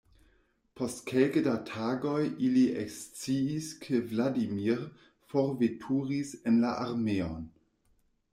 Post 0.79 1.01
kelke 1.09 1.43
da 1.47 1.51
tagoj 1.67 2.21
ili 2.47 2.63
eksciis, 2.85 3.69
ke 3.85 4.01
Vladimir 4.15 4.83
forveturis 5.35 6.35
en 6.53 6.59
la 6.67 6.75
armeon. 6.89 7.47